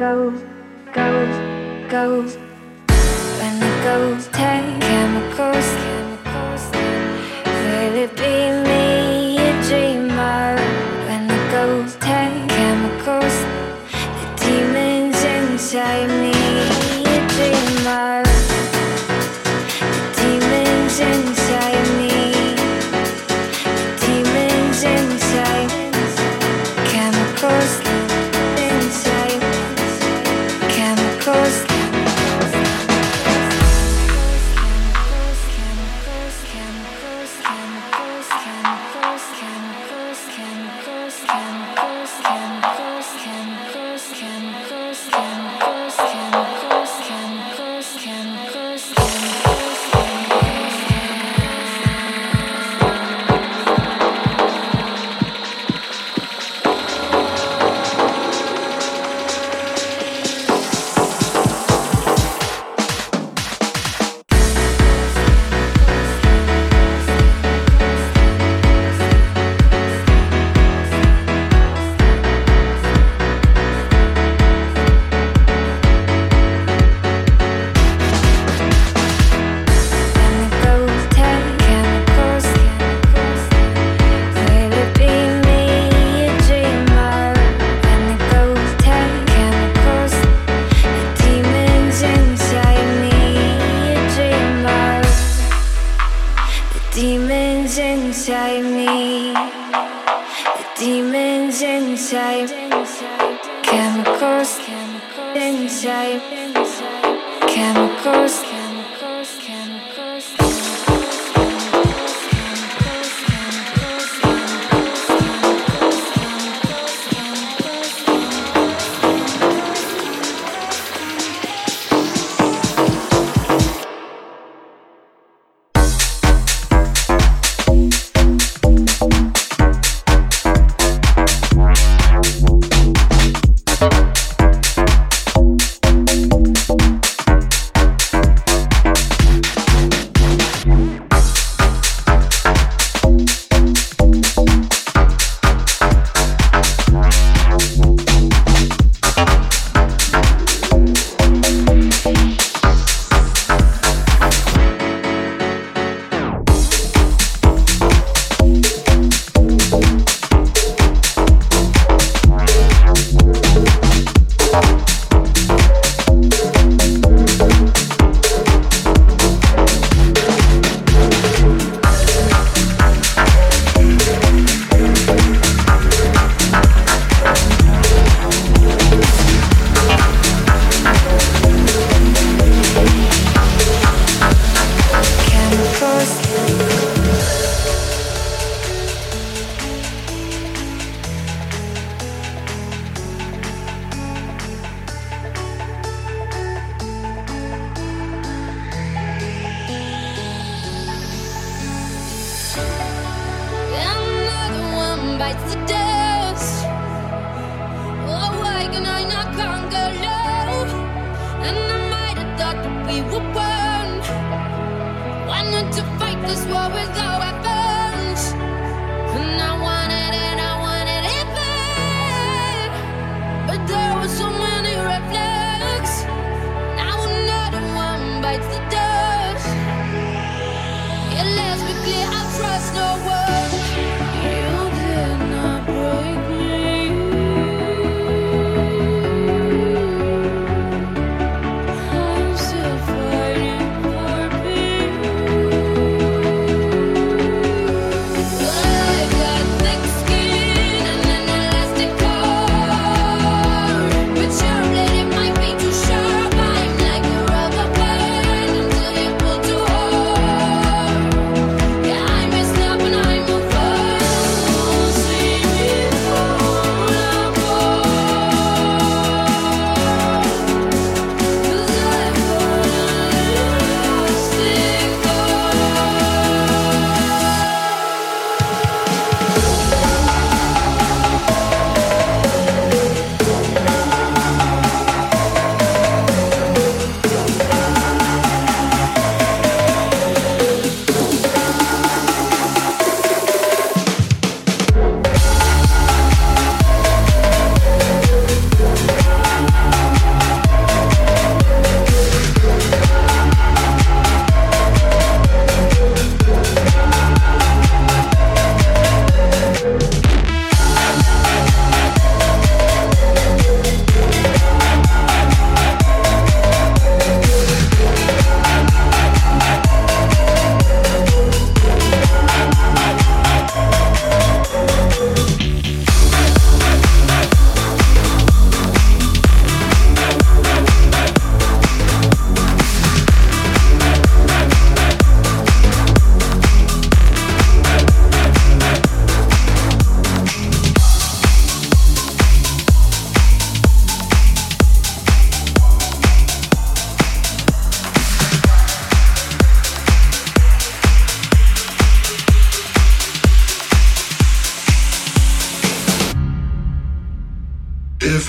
[0.00, 0.32] caos,
[0.94, 1.28] caos,
[1.90, 2.39] caos.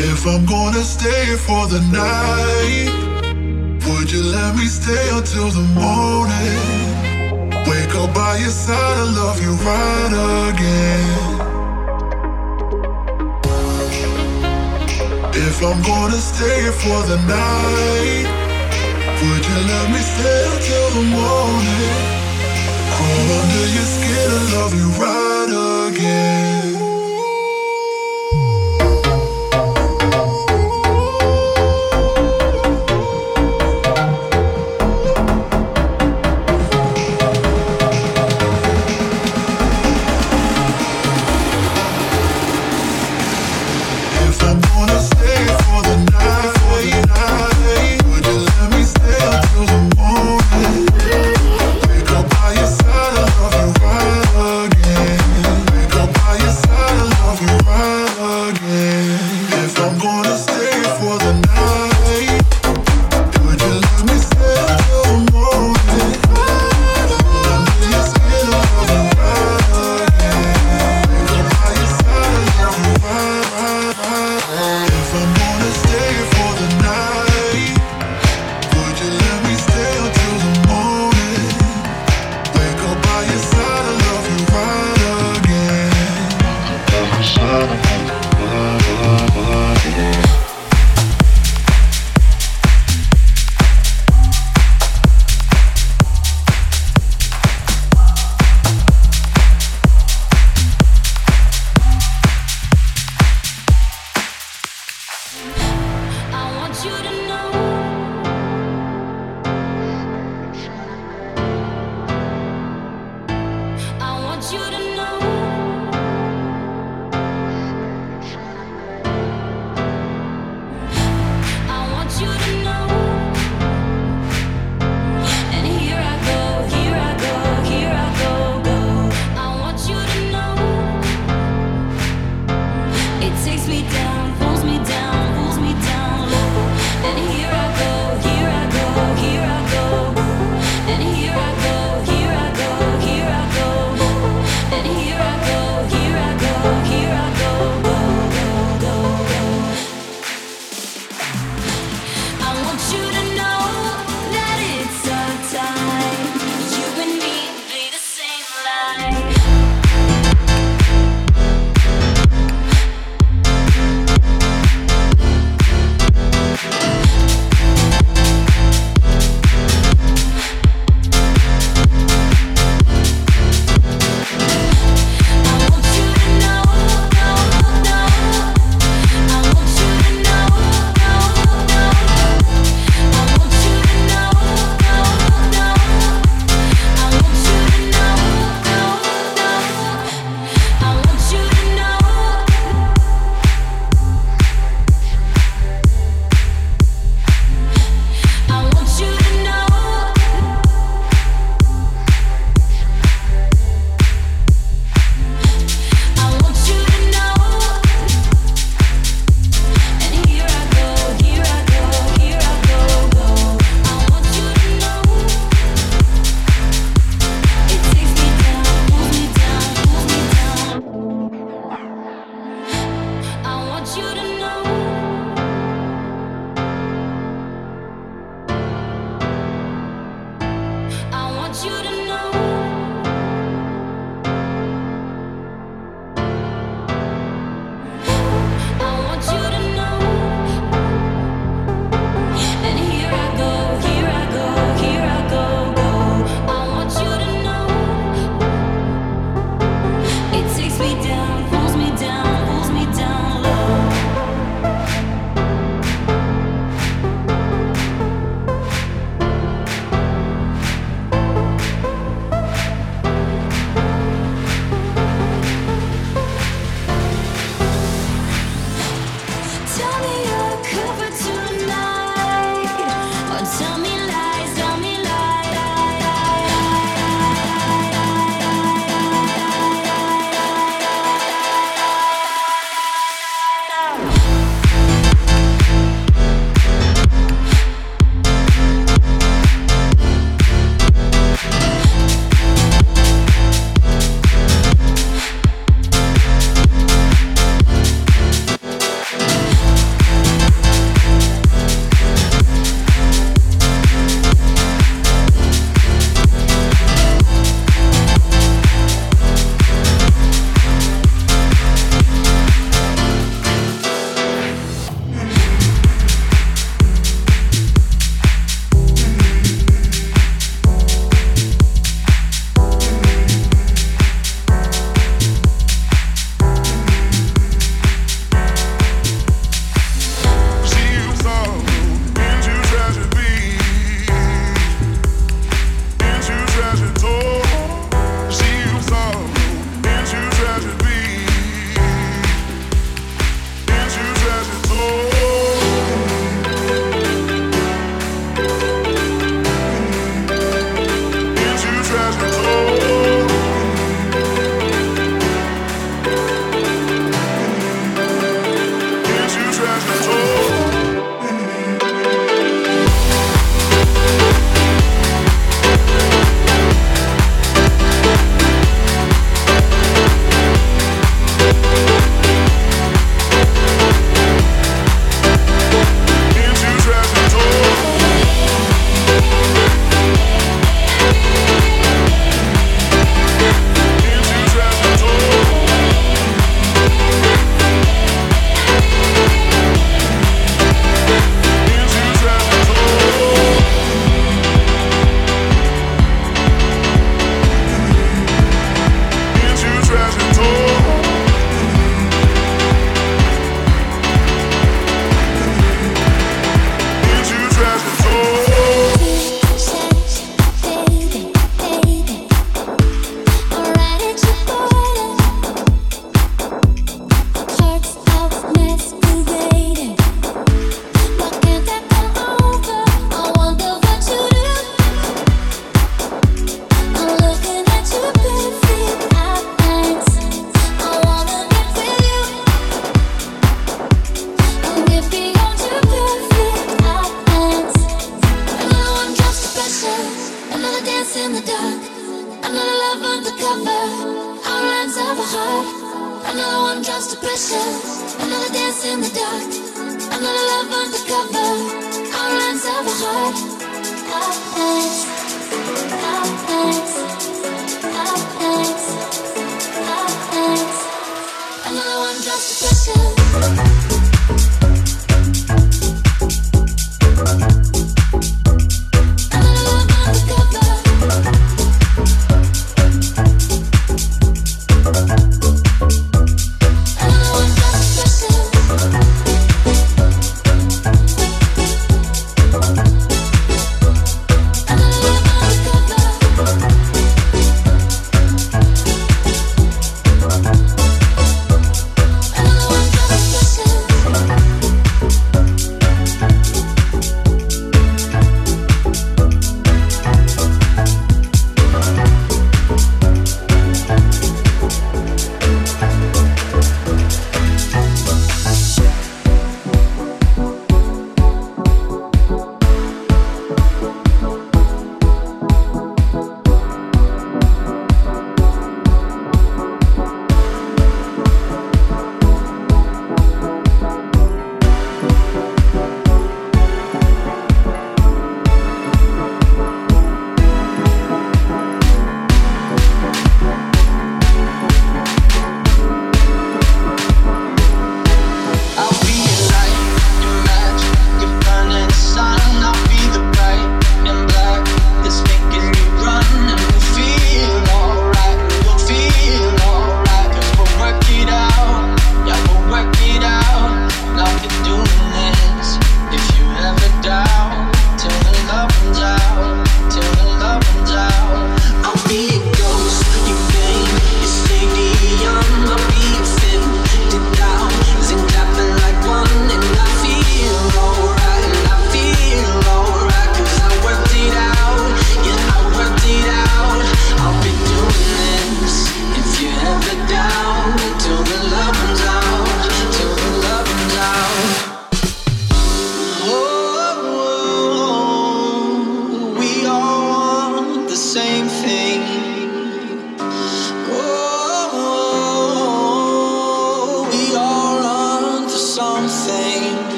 [0.00, 2.90] here for the night,
[3.86, 6.60] would you let me stay until the morning?
[7.68, 10.12] Wake up by your side and love you right
[10.48, 11.40] again.
[15.46, 18.26] If I'm gonna stay for the night,
[19.22, 21.92] would you let me stay until the morning?
[22.94, 25.50] Crawl under your skin and love you right
[25.88, 26.49] again